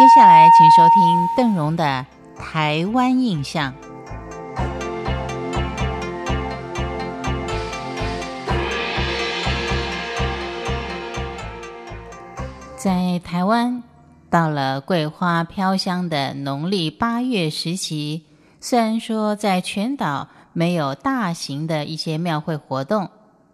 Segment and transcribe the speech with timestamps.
[0.00, 2.06] 接下来，请收听邓荣的
[2.40, 3.70] 《台湾印象》。
[12.78, 13.82] 在台湾，
[14.30, 18.22] 到了桂花飘香的农历八月时期，
[18.58, 23.10] 虽然说在全岛没有大型的一些庙会活动，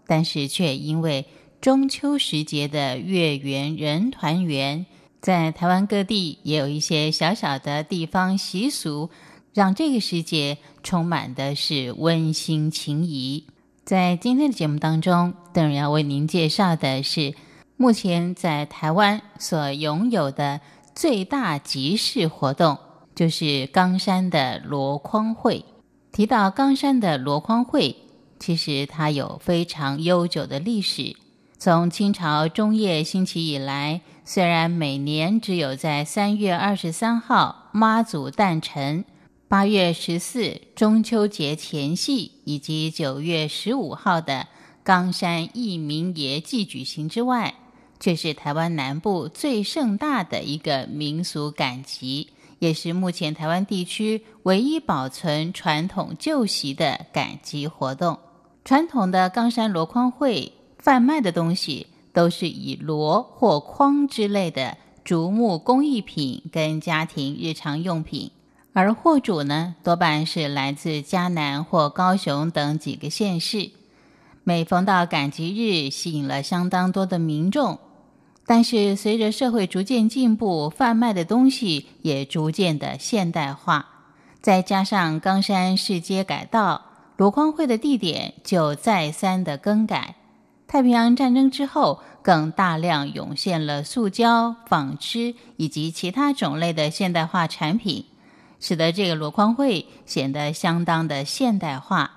[0.06, 1.26] 但是却因为
[1.60, 4.86] 中秋时节的月圆人团圆。
[5.26, 9.10] 在台湾各地也有一些小小的地方习俗，
[9.52, 13.44] 让这个世界充满的是温馨情谊。
[13.84, 17.34] 在今天的节目当中，邓荣要为您介绍的是
[17.76, 20.60] 目前在台湾所拥有的
[20.94, 22.78] 最大集市活动，
[23.16, 25.64] 就是冈山的箩筐会。
[26.12, 27.96] 提到冈山的箩筐会，
[28.38, 31.16] 其实它有非常悠久的历史，
[31.58, 34.02] 从清朝中叶兴起以来。
[34.28, 39.04] 虽然每年只有在三月二十三号妈祖诞辰、
[39.46, 44.48] 八月十四中秋节前夕以及九月十五号的
[44.82, 47.54] 冈山义民爷祭举行之外，
[48.00, 58.18] 却是台湾南部最盛大的一个民俗赶集，也是目前台湾地区唯一保存传统旧习的赶集活动。
[58.64, 61.86] 传统的冈山箩筐会贩卖的东西。
[62.16, 68.30] 都是以箩或筐之类的竹木工艺品跟家庭日常用品，
[68.72, 73.70] 而货主呢多半是来自嘉南或高雄等几个县市。
[74.44, 77.78] 每逢到赶集日，吸引了相当多的民众。
[78.46, 83.86] 但是随着社会逐渐进步，贩卖的东西也逐渐的现代化，
[84.40, 86.80] 再加上冈山市街改道，
[87.16, 90.14] 箩筐会的地点就再三的更改。
[90.68, 98.04] 太平洋战争之后，更大量涌现了塑胶、纺织以及其他种类的现代化产品，
[98.58, 102.10] 使得这个箩筐会显得相当的现代化。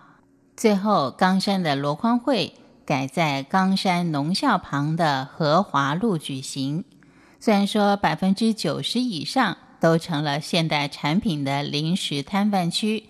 [0.57, 2.53] 最后，冈山的箩筐会
[2.85, 6.83] 改在冈山农校旁的和华路举行。
[7.39, 13.05] 虽然说百分之九十以上都成了现代产品的临时摊贩区，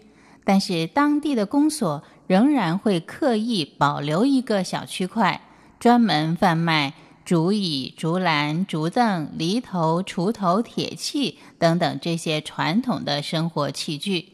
[0.50, 2.04] 但是当地的公所。
[2.30, 5.42] 仍然会刻意保留一个小区块，
[5.80, 6.94] 专门贩卖
[7.26, 14.30] 竹椅、竹篮、竹凳、犁头、锄头、铁器等等这些传统的生活器具。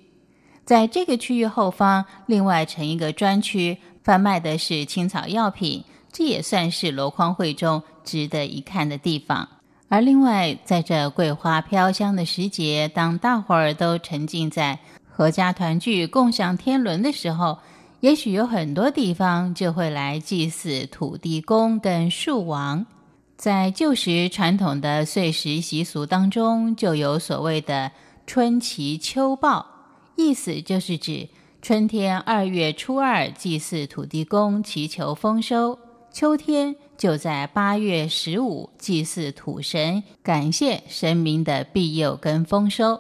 [0.66, 9.48] 在这个区域后方，另外成一个专区，贩卖的是青草药品，这也算是箩筐会中值得一看的地方。
[9.88, 14.80] 而另外，在这桂花飘香的时节，当大伙儿都沉浸在
[15.18, 17.60] 阖家团聚、共享天伦的时候，
[18.02, 22.86] 也许有很多地方就会来祭祀土地公跟树王，
[23.38, 27.92] 在旧时传统的岁时习俗当中，就有所谓的
[28.28, 29.66] 春祈秋报，
[30.18, 31.30] 意思就是指
[31.62, 35.78] 春天二月初二祭祀土地公，祈求丰收；
[36.12, 43.00] 秋天就在八月十五祭祀土神，感谢神明的庇佑跟丰收。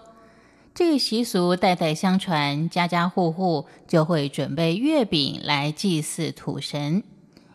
[0.75, 7.01] 这个习俗代代相传，家家户户就会准备月饼来祭祀土神。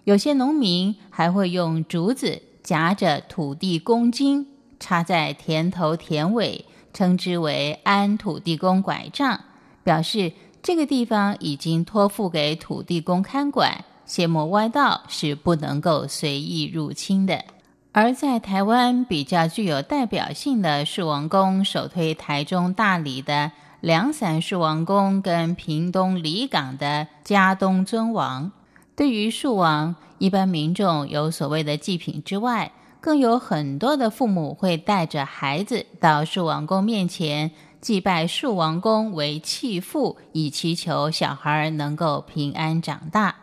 [0.04, 4.46] 有些农民还会用竹子夹着土地公金，
[4.80, 6.64] 插在田头田尾，
[6.94, 9.38] 称之为安土地公拐杖，
[9.84, 10.32] 表示
[10.62, 17.44] 这个地方已经托付给土地公看管，邪魔歪道是不能够随意入侵的。
[17.92, 28.52] 而在台湾比较具有代表性的树王宫，首推台中大理的凉伞树王宫，跟屏东离港的嘉东尊王。
[28.94, 32.70] 对于树王，一般民众有所谓的祭品之外，
[33.00, 43.34] 更有很多的父母会带着孩子到树王宫面前祭拜树王公为弃父，以祈求小孩能够平安长大。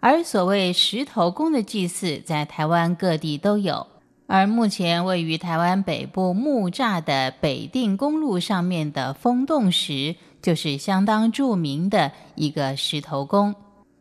[0.00, 3.86] 而所谓石头公的祭祀，在台湾各地都有。
[4.26, 13.54] 而目前位于台湾北部木栅的北定公路上面的风洞石，就是相当著名的一个石头公。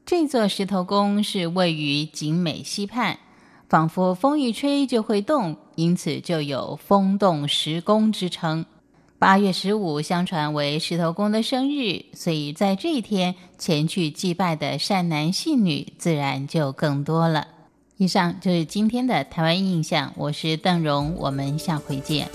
[0.06, 3.18] 这座石头公是位于景美溪畔，
[3.68, 8.66] 仿佛风一吹就会动，因此就有风洞石公之称。
[9.19, 17.45] 八月十五，相传为石头公的生日，所以在这一天前去祭拜的善男信女自然就更多了。
[17.98, 22.30] 以上就是今天的台湾印象，我是邓荣，我们下回见。